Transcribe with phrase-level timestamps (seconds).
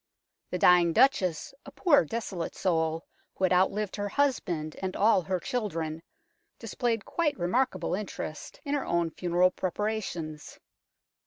[0.49, 3.05] The dying Duchess, a poor desolate soul,
[3.35, 6.01] who had outlived her husband and all her children,
[6.57, 10.59] displayed quite remarkable interest in her own funeral preparations.